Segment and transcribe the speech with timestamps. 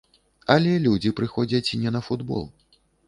[0.53, 2.43] Але людзі прыходзяць не на футбол.